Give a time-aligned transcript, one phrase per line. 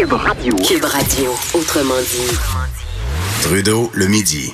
[0.00, 0.56] Cube Radio.
[0.56, 2.34] Cube Radio, autrement dit.
[3.42, 4.50] Trudeau, le midi.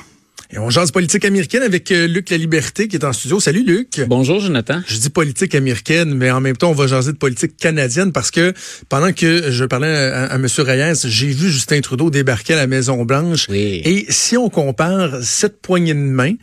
[0.50, 3.38] Et on jase politique américaine avec euh, Luc La Liberté qui est en studio.
[3.38, 4.00] Salut Luc.
[4.08, 4.80] Bonjour Jonathan.
[4.88, 8.32] Je dis politique américaine, mais en même temps, on va jaser de politique canadienne parce
[8.32, 8.54] que
[8.88, 10.46] pendant que je parlais à, M.
[10.58, 13.46] Reyes, j'ai vu Justin Trudeau débarquer à la Maison-Blanche.
[13.48, 13.82] Oui.
[13.84, 16.34] Et si on compare cette poignée de main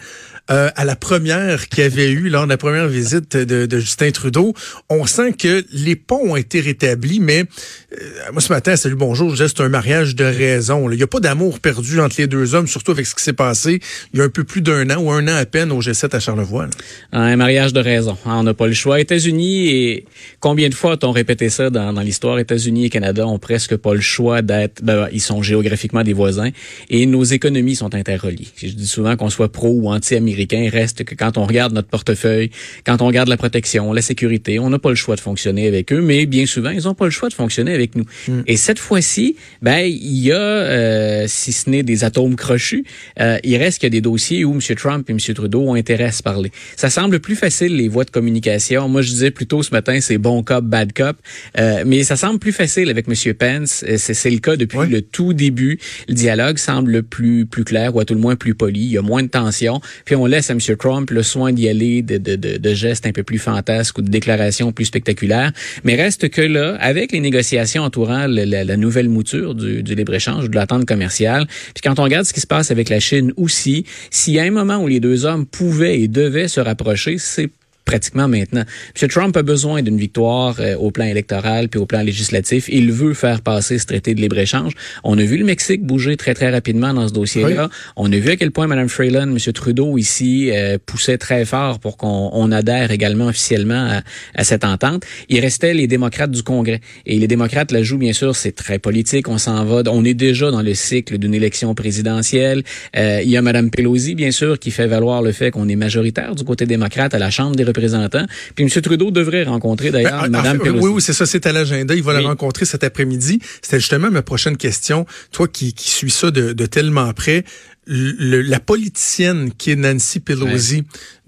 [0.51, 3.79] euh, à la première qu'il y avait eu lors de la première visite de, de,
[3.79, 4.53] Justin Trudeau,
[4.89, 7.45] on sent que les ponts ont été rétablis, mais
[7.93, 10.89] euh, moi ce matin, salut bonjour, je c'est un mariage de raison.
[10.91, 13.31] Il n'y a pas d'amour perdu entre les deux hommes, surtout avec ce qui s'est
[13.31, 13.79] passé
[14.13, 16.13] il y a un peu plus d'un an ou un an à peine au G7
[16.13, 16.67] à Charlevoix.
[17.13, 18.17] Un mariage de raison.
[18.25, 18.99] Ah, on n'a pas le choix.
[18.99, 20.05] États-Unis et
[20.41, 22.37] combien de fois ont répété ça dans, dans l'histoire?
[22.39, 24.83] États-Unis et Canada ont presque pas le choix d'être.
[24.83, 26.49] Ben, ils sont géographiquement des voisins
[26.89, 28.47] et nos économies sont interreliées.
[28.57, 31.87] Je dis souvent qu'on soit pro ou anti-américain américain reste que quand on regarde notre
[31.87, 32.49] portefeuille,
[32.85, 35.93] quand on regarde la protection, la sécurité, on n'a pas le choix de fonctionner avec
[35.93, 38.05] eux, mais bien souvent, ils n'ont pas le choix de fonctionner avec nous.
[38.27, 38.41] Hmm.
[38.47, 42.85] Et cette fois-ci, ben il y a, euh, si ce n'est des atomes crochus,
[43.19, 44.75] euh, il reste qu'il y a des dossiers où M.
[44.75, 45.19] Trump et M.
[45.19, 46.51] Trudeau ont intérêt à se parler.
[46.75, 48.89] Ça semble plus facile, les voies de communication.
[48.89, 51.17] Moi, je disais plutôt ce matin, c'est bon cop, bad cop.
[51.59, 53.33] Euh, mais ça semble plus facile avec M.
[53.33, 53.85] Pence.
[53.97, 55.79] C'est le cas depuis le tout début.
[56.07, 58.81] Le dialogue semble plus, plus clair ou à tout le moins plus poli.
[58.81, 59.81] Il y a moins de tension.
[60.05, 60.59] Puis on on laisse à M.
[60.77, 64.85] Trump le soin d'y aller de, gestes un peu plus fantasques ou de déclarations plus
[64.85, 65.51] spectaculaires.
[65.83, 70.55] Mais reste que là, avec les négociations entourant la, nouvelle mouture du, du libre-échange, de
[70.55, 74.35] l'attente commerciale, puis quand on regarde ce qui se passe avec la Chine aussi, s'il
[74.35, 77.49] y a un moment où les deux hommes pouvaient et devaient se rapprocher, c'est
[77.85, 78.63] pratiquement maintenant.
[79.01, 79.07] M.
[79.09, 82.69] Trump a besoin d'une victoire euh, au plan électoral puis au plan législatif.
[82.69, 84.73] Il veut faire passer ce traité de libre-échange.
[85.03, 87.69] On a vu le Mexique bouger très, très rapidement dans ce dossier-là.
[87.95, 89.37] On a vu à quel point Mme Freeland, M.
[89.53, 94.01] Trudeau ici, euh, poussait très fort pour qu'on adhère également officiellement à,
[94.35, 95.03] à, cette entente.
[95.29, 96.81] Il restait les démocrates du Congrès.
[97.05, 99.27] Et les démocrates la jouent, bien sûr, c'est très politique.
[99.27, 99.83] On s'en va.
[99.87, 102.63] On est déjà dans le cycle d'une élection présidentielle.
[102.95, 105.75] Euh, il y a Mme Pelosi, bien sûr, qui fait valoir le fait qu'on est
[105.75, 108.25] majoritaire du côté démocrate à la Chambre des représentants.
[108.55, 108.81] Puis M.
[108.81, 110.83] Trudeau devrait rencontrer d'ailleurs ben, Mme Pelosi.
[110.85, 111.95] Oui, oui, c'est ça, c'est à l'agenda.
[111.95, 113.39] Il va la rencontrer cet après-midi.
[113.61, 115.05] C'était justement ma prochaine question.
[115.31, 117.43] Toi qui, qui suis ça de, de tellement près,
[117.87, 120.83] la politicienne qui est Nancy Pelosi,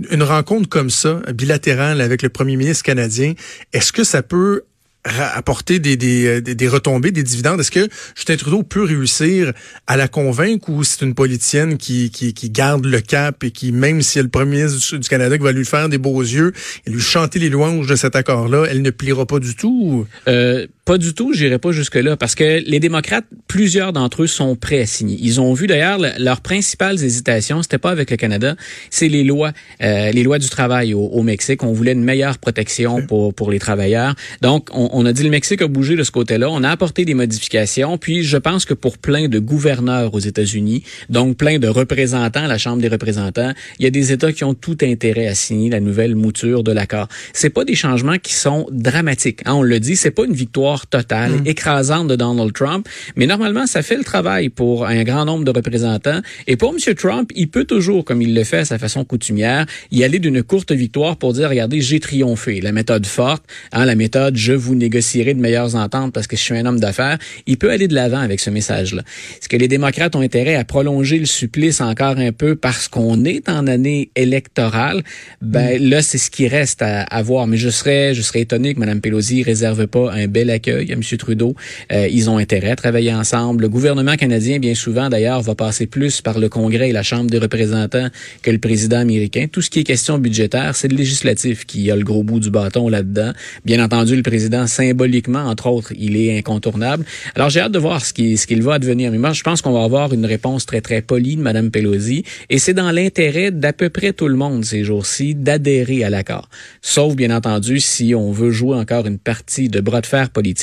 [0.09, 3.33] une rencontre comme ça, bilatérale avec le premier ministre canadien,
[3.73, 4.63] est-ce que ça peut
[5.05, 7.59] apporter des, des, des, retombées, des dividendes?
[7.59, 9.53] Est-ce que Justin Trudeau peut réussir
[9.87, 13.71] à la convaincre ou c'est une politicienne qui, qui, qui, garde le cap et qui,
[13.71, 16.53] même si elle le premier ministre du, Canada qui va lui faire des beaux yeux
[16.85, 20.07] et lui chanter les louanges de cet accord-là, elle ne pliera pas du tout?
[20.27, 24.55] Euh, pas du tout, j'irai pas jusque-là, parce que les démocrates, plusieurs d'entre eux sont
[24.55, 25.17] prêts à signer.
[25.19, 28.55] Ils ont vu d'ailleurs leurs principales hésitations, c'était pas avec le Canada,
[28.91, 29.51] c'est les lois,
[29.81, 31.63] euh, les lois du travail au, au, Mexique.
[31.63, 34.13] On voulait une meilleure protection pour pour les travailleurs.
[34.41, 36.49] Donc, on, on a dit le Mexique a bougé de ce côté-là.
[36.51, 37.97] On a apporté des modifications.
[37.97, 42.47] Puis, je pense que pour plein de gouverneurs aux États-Unis, donc plein de représentants à
[42.47, 45.71] la Chambre des représentants, il y a des États qui ont tout intérêt à signer
[45.71, 47.07] la nouvelle mouture de l'accord.
[47.33, 49.41] C'est pas des changements qui sont dramatiques.
[49.45, 51.47] Hein, on le dit, c'est pas une victoire totale, mm.
[51.47, 52.87] écrasante de Donald Trump.
[53.15, 56.21] Mais normalement, ça fait le travail pour un grand nombre de représentants.
[56.47, 56.95] Et pour M.
[56.95, 60.43] Trump, il peut toujours, comme il le fait à sa façon coutumière, y aller d'une
[60.43, 62.61] courte victoire pour dire, regardez, j'ai triomphé.
[62.61, 66.41] La méthode forte, hein, la méthode, je vous négocierai de meilleures ententes parce que je
[66.41, 67.17] suis un homme d'affaires.
[67.45, 69.03] Il peut aller de l'avant avec ce message-là.
[69.39, 73.23] Est-ce que les démocrates ont intérêt à prolonger le supplice encore un peu parce qu'on
[73.23, 75.03] est en année électorale?
[75.41, 75.89] Ben, mm.
[75.89, 77.47] là, c'est ce qui reste à, à voir.
[77.47, 80.91] Mais je serais, je serais étonné que Mme Pelosi réserve pas un bel accueil accueil
[80.91, 81.01] M.
[81.17, 81.55] Trudeau.
[81.91, 83.63] Euh, ils ont intérêt à travailler ensemble.
[83.63, 87.29] Le gouvernement canadien, bien souvent, d'ailleurs, va passer plus par le Congrès et la Chambre
[87.29, 88.07] des représentants
[88.41, 89.45] que le président américain.
[89.51, 92.49] Tout ce qui est question budgétaire, c'est le législatif qui a le gros bout du
[92.49, 93.31] bâton là-dedans.
[93.63, 97.05] Bien entendu, le président, symboliquement, entre autres, il est incontournable.
[97.35, 99.11] Alors, j'ai hâte de voir ce qu'il ce qu'il va advenir.
[99.11, 102.23] Mais moi, je pense qu'on va avoir une réponse très, très polie de Mme Pelosi.
[102.49, 106.49] Et c'est dans l'intérêt d'à peu près tout le monde ces jours-ci d'adhérer à l'accord.
[106.81, 110.54] Sauf, bien entendu, si on veut jouer encore une partie de bras de fer politique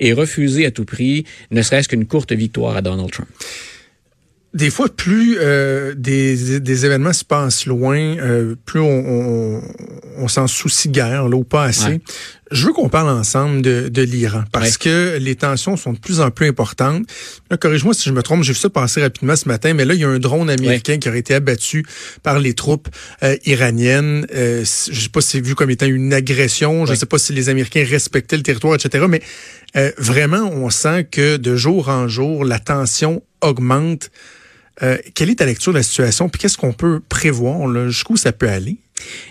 [0.00, 3.28] et refuser à tout prix ne serait-ce qu'une courte victoire à Donald Trump
[4.54, 9.60] des fois, plus euh, des, des, événements se passent loin, euh, plus on,
[10.16, 12.00] on, s'en soucie guère, là, ou pas assez.
[12.50, 16.20] Je veux qu'on parle ensemble de, de l'Iran, parce que les tensions sont de plus
[16.20, 17.06] en plus importantes.
[17.60, 20.00] Corrige-moi si je me trompe, j'ai vu ça passer rapidement ce matin, mais là, il
[20.00, 21.84] y a un drone américain qui aurait été abattu
[22.22, 22.88] par les troupes
[23.22, 24.26] euh, iraniennes.
[24.32, 27.48] je sais pas si c'est vu comme étant une agression, je sais pas si les
[27.48, 29.22] Américains respectaient le territoire, etc., mais
[29.98, 34.10] vraiment, on sent que de jour en jour, la tension augmente.
[34.82, 36.28] Euh, quelle est ta lecture de la situation?
[36.28, 37.68] Puis qu'est-ce qu'on peut prévoir?
[37.88, 38.76] Jusqu'où ça peut aller?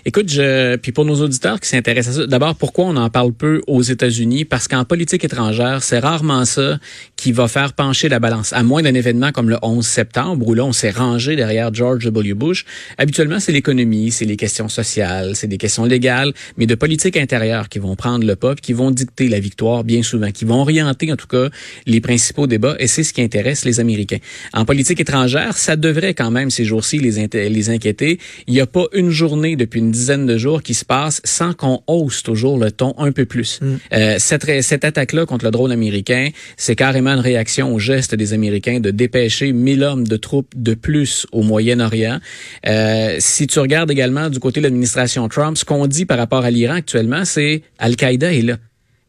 [0.04, 3.32] Écoute, je, puis pour nos auditeurs qui s'intéressent à ça, d'abord, pourquoi on en parle
[3.32, 4.44] peu aux États-Unis?
[4.44, 6.78] Parce qu'en politique étrangère, c'est rarement ça
[7.16, 8.52] qui va faire pencher la balance.
[8.52, 12.04] À moins d'un événement comme le 11 septembre, où là, on s'est rangé derrière George
[12.04, 12.34] W.
[12.34, 12.64] Bush.
[12.96, 17.68] Habituellement, c'est l'économie, c'est les questions sociales, c'est des questions légales, mais de politique intérieure
[17.68, 21.12] qui vont prendre le pas, qui vont dicter la victoire bien souvent, qui vont orienter
[21.12, 21.48] en tout cas
[21.86, 24.18] les principaux débats, et c'est ce qui intéresse les Américains.
[24.52, 28.18] En politique étrangère, ça devrait quand même ces jours-ci les, les inquiéter.
[28.46, 31.52] Il n'y a pas une journée depuis une dizaine de jours qui se passe sans
[31.52, 33.60] qu'on hausse toujours le ton un peu plus.
[33.60, 33.76] Mm.
[33.92, 38.32] Euh, cette, cette attaque-là contre le drone américain, c'est carrément une réaction au geste des
[38.32, 42.20] Américains de dépêcher 1000 hommes de troupes de plus au Moyen-Orient.
[42.66, 46.44] Euh, si tu regardes également du côté de l'administration Trump, ce qu'on dit par rapport
[46.44, 48.56] à l'Iran actuellement, c'est Al-Qaïda est là.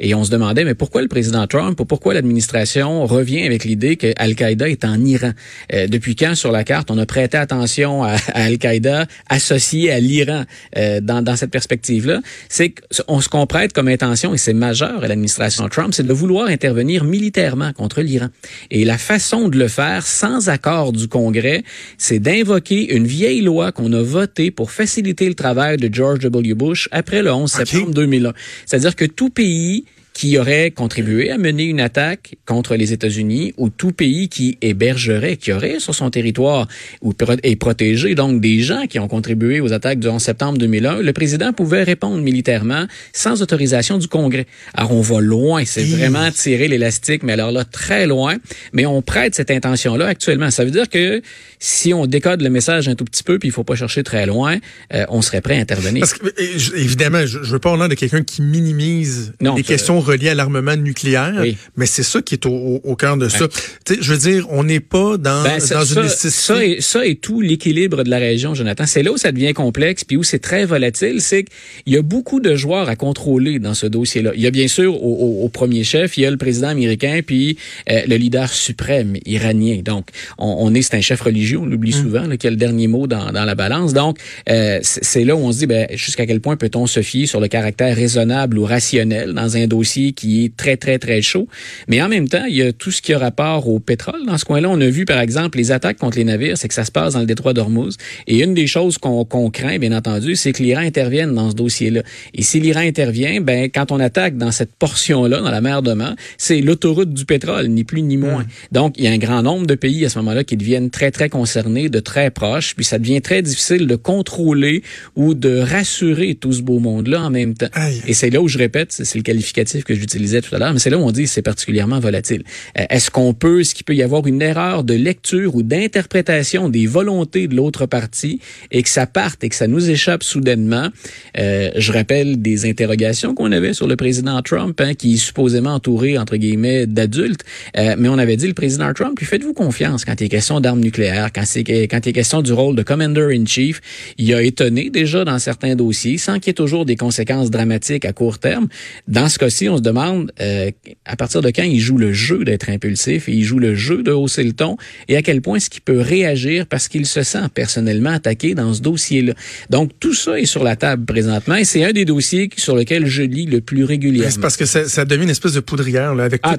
[0.02, 3.98] Et on se demandait, mais pourquoi le président Trump ou pourquoi l'administration revient avec l'idée
[3.98, 5.32] que Al-Qaïda est en Iran?
[5.74, 10.46] Euh, depuis quand, sur la carte, on a prêté attention à, Al-Qaïda associé à l'Iran
[10.78, 12.22] euh, dans, dans cette perspective-là?
[12.48, 12.74] C'est
[13.06, 17.04] qu'on se comprête comme intention, et c'est majeur à l'administration Trump, c'est de vouloir intervenir
[17.04, 18.28] militairement contre l'Iran.
[18.72, 21.64] Et la façon de le faire sans accord du Congrès,
[21.98, 26.54] c'est d'invoquer une vieille loi qu'on a votée pour faciliter le travail de George W.
[26.54, 28.34] Bush après le 11 septembre 2001.
[28.66, 29.84] C'est-à-dire que tout pays
[30.20, 35.38] qui aurait contribué à mener une attaque contre les États-Unis ou tout pays qui hébergerait,
[35.38, 36.68] qui aurait sur son territoire
[37.02, 41.04] ou est protégé donc des gens qui ont contribué aux attaques du 11 septembre 2001,
[41.04, 44.46] le président pouvait répondre militairement sans autorisation du Congrès.
[44.74, 48.36] Alors on va loin, c'est vraiment tirer l'élastique, mais alors là très loin,
[48.74, 50.52] mais on prête cette intention-là actuellement.
[50.52, 51.22] Ça veut dire que
[51.60, 54.26] si on décode le message un tout petit peu, puis il faut pas chercher très
[54.26, 54.58] loin,
[54.94, 56.02] euh, on serait prêt à intervenir.
[56.02, 56.28] Parce que,
[56.76, 60.76] évidemment, je, je veux pas parler de quelqu'un qui minimise les questions relié à l'armement
[60.76, 61.44] nucléaire,
[61.76, 63.48] mais c'est ça qui est au, au, cœur de ça.
[63.88, 67.16] je veux dire, on n'est pas dans, ben, dans ça, une ça et, ça et
[67.16, 68.86] tout l'équilibre de la région, Jonathan.
[68.86, 72.02] C'est là où ça devient complexe, puis où c'est très volatile, c'est qu'il y a
[72.02, 74.32] beaucoup de joueurs à contrôler dans ce dossier-là.
[74.36, 77.22] Il y a bien sûr au, au, premier chef, il y a le président américain,
[77.26, 77.58] puis
[77.90, 79.82] euh, le leader suprême iranien.
[79.84, 82.02] Donc, on, on est, c'est un chef religieux, on l'oublie mm.
[82.02, 83.94] souvent, là, qui a le dernier mot dans, dans la balance.
[83.94, 84.18] Donc,
[84.50, 87.40] euh, c'est là où on se dit, ben, jusqu'à quel point peut-on se fier sur
[87.40, 91.48] le caractère raisonnable ou rationnel dans un dossier qui est très, très, très chaud.
[91.88, 94.26] Mais en même temps, il y a tout ce qui a rapport au pétrole.
[94.26, 96.74] Dans ce coin-là, on a vu, par exemple, les attaques contre les navires, c'est que
[96.74, 97.98] ça se passe dans le détroit d'Ormuz.
[98.28, 102.04] Et une des choses qu'on craint, bien entendu, c'est que l'Iran intervienne dans ce dossier-là.
[102.34, 106.16] Et si l'Iran intervient, ben, quand on attaque dans cette portion-là, dans la mer d'Oman,
[106.38, 108.46] c'est l'autoroute du pétrole, ni plus ni moins.
[108.72, 111.12] Donc, il y a un grand nombre de pays à ce moment-là qui deviennent très,
[111.12, 114.84] très concernés, de très proches, puis ça devient très difficile de contrôler
[115.16, 117.70] ou de rassurer tout ce beau monde-là en même temps.
[118.08, 120.80] Et c'est là où je répète, c'est le qualificatif que j'utilisais tout à l'heure, mais
[120.80, 122.44] c'est là où on dit c'est particulièrement volatile.
[122.78, 126.70] Euh, est-ce qu'on peut, est-ce qu'il peut y avoir une erreur de lecture ou d'interprétation
[126.70, 128.40] des volontés de l'autre partie
[128.72, 130.90] et que ça parte et que ça nous échappe soudainement?
[131.38, 135.74] Euh, je rappelle des interrogations qu'on avait sur le président Trump, hein, qui est supposément
[135.74, 137.44] entouré, entre guillemets, d'adultes,
[137.78, 140.60] euh, mais on avait dit le président Trump, lui faites-vous confiance quand il est question
[140.60, 143.82] d'armes nucléaires, quand, c'est, quand il est question du rôle de commander-in-chief.
[144.18, 148.06] Il a étonné déjà dans certains dossiers, sans qu'il y ait toujours des conséquences dramatiques
[148.06, 148.68] à court terme.
[149.08, 150.72] Dans ce cas-ci, on se demande euh,
[151.06, 154.04] à partir de quand il joue le jeu d'être impulsif et il joue le jeu
[154.04, 154.78] de hausser le ton
[155.08, 158.74] et à quel point est-ce qu'il peut réagir parce qu'il se sent personnellement attaqué dans
[158.74, 159.34] ce dossier-là.
[159.70, 163.06] Donc tout ça est sur la table présentement et c'est un des dossiers sur lequel
[163.06, 164.32] je lis le plus régulièrement.
[164.32, 166.58] C'est parce que ça, ça, devient une espèce de poudrière là, avec ah,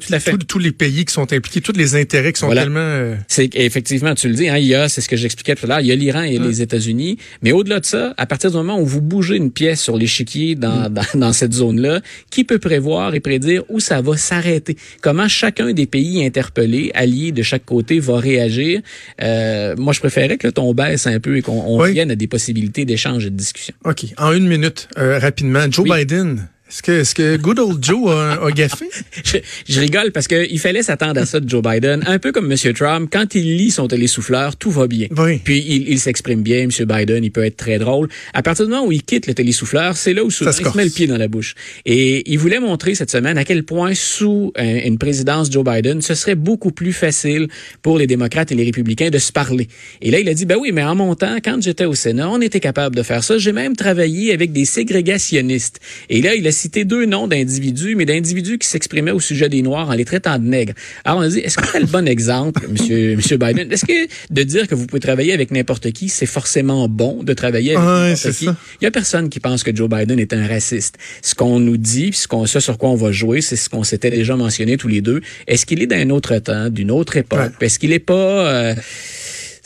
[0.48, 2.80] tous les pays qui sont impliqués, tous les intérêts qui sont tellement.
[2.80, 5.66] Euh, c'est effectivement, tu le dis, hein, il y a, c'est ce que j'expliquais tout
[5.66, 8.50] à l'heure, il y a l'Iran et les États-Unis, mais au-delà de ça, à partir
[8.50, 10.94] du moment où vous bougez une pièce sur l'échiquier dans, mm.
[10.94, 12.00] dans, dans cette zone-là,
[12.30, 14.76] qui peut prévoir et prédire où ça va s'arrêter.
[15.00, 18.80] Comment chacun des pays interpellés, alliés de chaque côté, va réagir.
[19.22, 22.26] Euh, moi, je préférais que le ton baisse un peu et qu'on vienne à des
[22.26, 23.74] possibilités d'échange et de discussion.
[23.84, 24.06] OK.
[24.18, 28.44] En une minute, euh, rapidement, Joe Biden est-ce que, est-ce que Good Old Joe a,
[28.44, 28.88] a gaffé?
[29.24, 32.04] je, je, rigole parce qu'il fallait s'attendre à ça de Joe Biden.
[32.06, 32.72] Un peu comme M.
[32.74, 35.08] Trump, quand il lit son télésouffleur, tout va bien.
[35.16, 35.38] Oui.
[35.42, 36.70] Puis il, il s'exprime bien, M.
[36.86, 38.08] Biden, il peut être très drôle.
[38.34, 40.76] À partir du moment où il quitte le télésouffleur, c'est là où souvent il se
[40.76, 41.56] met le pied dans la bouche.
[41.86, 46.14] Et il voulait montrer cette semaine à quel point sous une présidence Joe Biden, ce
[46.14, 47.48] serait beaucoup plus facile
[47.82, 49.66] pour les démocrates et les républicains de se parler.
[50.02, 52.40] Et là, il a dit, ben oui, mais en montant, quand j'étais au Sénat, on
[52.40, 53.38] était capable de faire ça.
[53.38, 55.80] J'ai même travaillé avec des ségrégationnistes.
[56.08, 59.62] Et là, il a cité deux noms d'individus, mais d'individus qui s'exprimaient au sujet des
[59.62, 60.74] Noirs en les traitant de nègres.
[61.04, 63.72] Alors on a dit, est-ce que c'est le bon exemple, monsieur, monsieur Biden?
[63.72, 67.32] Est-ce que de dire que vous pouvez travailler avec n'importe qui, c'est forcément bon de
[67.32, 68.44] travailler avec n'importe qui?
[68.80, 70.96] Il y a personne qui pense que Joe Biden est un raciste.
[71.22, 73.84] Ce qu'on nous dit, ce qu'on, ce sur quoi on va jouer, c'est ce qu'on
[73.84, 75.20] s'était déjà mentionné tous les deux.
[75.46, 77.52] Est-ce qu'il est d'un autre temps, d'une autre époque?
[77.60, 78.46] Est-ce qu'il est pas...
[78.46, 78.74] Euh,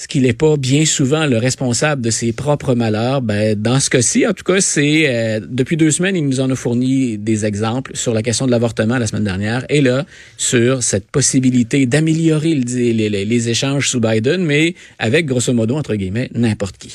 [0.04, 3.22] est-ce qu'il n'est pas bien souvent le responsable de ses propres malheurs?
[3.22, 6.50] Ben, dans ce cas-ci, en tout cas, c'est euh, depuis deux semaines, il nous en
[6.50, 10.04] a fourni des exemples sur la question de l'avortement la semaine dernière et là,
[10.36, 15.94] sur cette possibilité d'améliorer les, les, les, échanges sous Biden, mais avec, grosso modo, entre
[15.94, 16.92] guillemets, n'importe qui.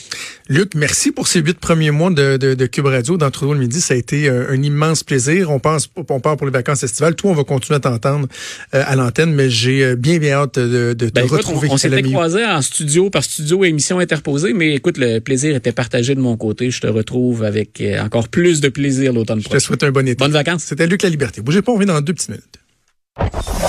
[0.47, 3.59] Luc, merci pour ces huit premiers mois de, de, de Cube Radio dans Trudeau le
[3.59, 3.81] Midi.
[3.81, 5.49] Ça a été euh, un, immense plaisir.
[5.49, 7.15] On pense, on part pour les vacances estivales.
[7.15, 8.27] Toi, on va continuer à t'entendre
[8.75, 11.69] euh, à l'antenne, mais j'ai bien, bien hâte de, de te ben, retrouver.
[11.71, 15.71] On, on s'était croisés en studio par studio émission interposée, mais écoute, le plaisir était
[15.71, 16.69] partagé de mon côté.
[16.71, 19.59] Je te retrouve avec euh, encore plus de plaisir l'automne prochain.
[19.59, 20.15] Je te souhaite un bon été.
[20.15, 20.63] Bonnes vacances.
[20.63, 21.41] C'était Luc La Liberté.
[21.41, 22.59] Bougez pas, on revient dans deux petites minutes.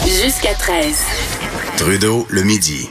[0.05, 0.97] Jusqu'à 13.
[1.77, 2.89] Trudeau, le midi.